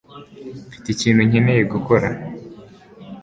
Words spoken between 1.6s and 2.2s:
gukora